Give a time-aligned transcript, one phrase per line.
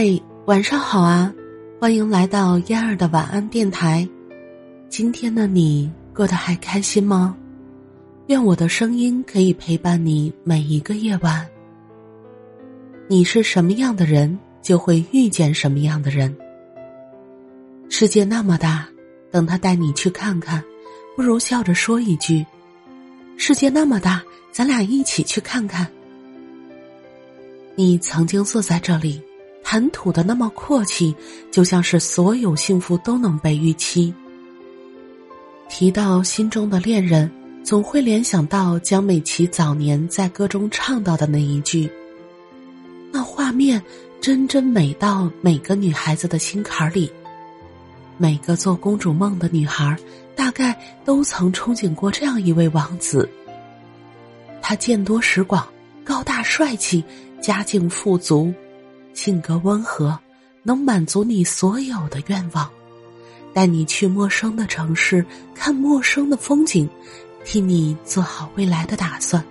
[0.00, 0.04] 嗨，
[0.46, 1.34] 晚上好啊！
[1.80, 4.08] 欢迎来到嫣儿的晚安电台。
[4.88, 7.36] 今天的你过得还开心吗？
[8.28, 11.44] 愿我的声音可以陪伴你每一个夜晚。
[13.08, 16.32] 你是什么样的人，就会遇见什么样的人。
[17.88, 18.88] 世界那么大，
[19.32, 20.62] 等他带你去看看，
[21.16, 22.46] 不如笑着说一句
[23.36, 24.22] ：“世界那么大，
[24.52, 25.88] 咱俩一起去看看。”
[27.74, 29.20] 你曾经坐在这里。
[29.70, 31.14] 谈吐的那么阔气，
[31.50, 34.14] 就像是所有幸福都能被预期。
[35.68, 37.30] 提到心中的恋人，
[37.62, 41.86] 总会联想到江美琪早年在歌中唱到的那一句。
[43.12, 43.82] 那画面
[44.22, 47.12] 真真美到每个女孩子的心坎里。
[48.16, 49.94] 每个做公主梦的女孩，
[50.34, 53.28] 大概都曾憧憬过这样一位王子。
[54.62, 55.68] 他见多识广，
[56.02, 57.04] 高大帅气，
[57.42, 58.50] 家境富足。
[59.18, 60.16] 性格温和，
[60.62, 62.70] 能满足你所有的愿望，
[63.52, 66.88] 带你去陌生的城市看陌生的风景，
[67.44, 69.44] 替你做好未来的打算，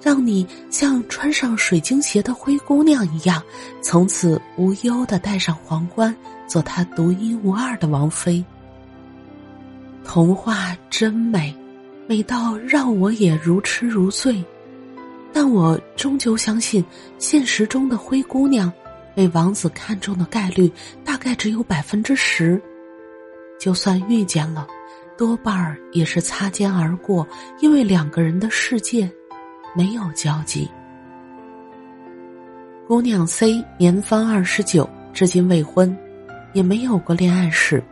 [0.00, 3.42] 让你像穿上水晶鞋的灰姑娘一样，
[3.82, 8.42] 从此无忧的戴上皇冠，做她独一无二的王妃。
[10.06, 11.54] 童话真美，
[12.06, 14.42] 美到让我也如痴如醉。
[15.34, 16.82] 但我终究相信，
[17.18, 18.72] 现实中的灰姑娘
[19.16, 20.70] 被王子看中的概率
[21.04, 22.62] 大概只有百分之十。
[23.58, 24.64] 就算遇见了，
[25.18, 27.26] 多半儿也是擦肩而过，
[27.60, 29.10] 因为两个人的世界
[29.74, 30.70] 没有交集。
[32.86, 35.96] 姑娘 C 年方二十九，至今未婚，
[36.52, 37.82] 也没有过恋爱史。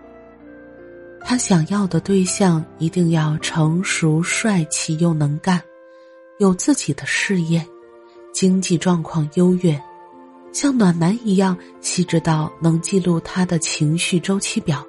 [1.21, 5.61] 她想要的对象一定要成熟、帅气又能干。
[6.43, 7.65] 有自己的事业，
[8.33, 9.81] 经济状况优越，
[10.53, 14.85] 像暖男一样细致到能记录他的情绪周期表，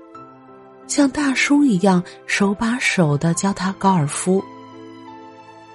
[0.87, 4.43] 像大叔一样手把手的教他高尔夫。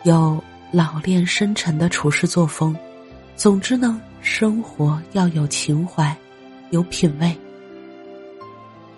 [0.03, 2.77] 有老练深沉的处事作风，
[3.37, 6.13] 总之呢，生活要有情怀，
[6.71, 7.39] 有品味。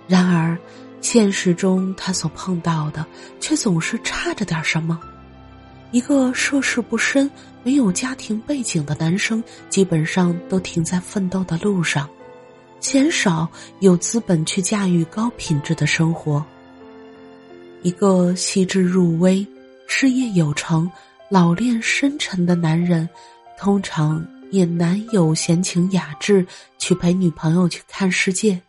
[0.08, 0.56] 然而，
[1.02, 3.04] 现实中他所碰到的
[3.38, 4.98] 却总是差着点什么。
[5.92, 7.30] 一个涉世不深、
[7.62, 12.08] 没有家庭背景的男生，基本上都停在奋斗的路上，
[12.78, 13.48] 鲜少
[13.80, 16.44] 有资本去驾驭高品质的生活。
[17.82, 19.46] 一个细致入微、
[19.88, 20.90] 事业有成、
[21.28, 23.08] 老练深沉的男人，
[23.58, 26.46] 通常也难有闲情雅致
[26.78, 28.60] 去陪女朋友去看世界。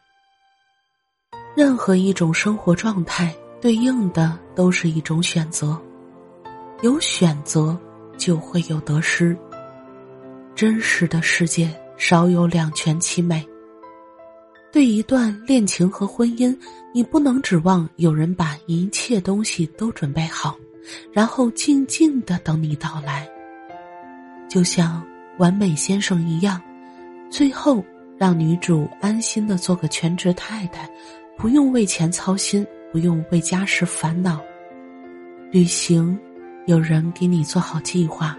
[1.56, 5.80] 任何一种生活状态，对应的都是一种选择。
[6.82, 7.78] 有选择，
[8.18, 9.38] 就会有得失。
[10.56, 13.48] 真实的世界少有两全其美。
[14.72, 16.58] 对一段恋情和婚姻，
[16.92, 20.58] 你不能指望有人把一切东西都准备好，
[21.12, 23.30] 然后静静的等你到来。
[24.50, 25.06] 就像
[25.38, 26.60] 完美先生一样，
[27.30, 27.84] 最后
[28.18, 30.90] 让女主安心的做个全职太太，
[31.38, 34.42] 不用为钱操心，不用为家事烦恼，
[35.52, 36.20] 旅行。
[36.68, 38.38] 有人给你做好计划，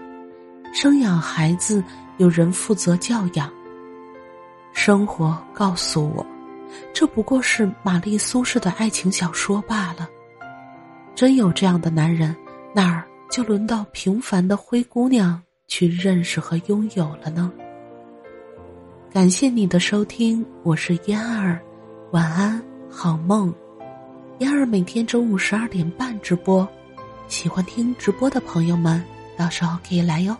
[0.73, 1.83] 生养孩子
[2.17, 3.51] 有人负责教养。
[4.71, 6.25] 生活告诉我，
[6.93, 10.07] 这不过是玛丽苏式的爱情小说罢了。
[11.13, 12.35] 真有这样的男人，
[12.73, 17.51] 哪儿就轮到平凡的灰姑娘去认识和拥有了呢？
[19.11, 21.61] 感谢你的收听，我是嫣儿，
[22.11, 23.53] 晚安，好梦。
[24.39, 26.67] 嫣儿每天中午十二点半直播。
[27.33, 29.03] 喜欢听直播的朋友们，
[29.35, 30.37] 到时候可以来哟。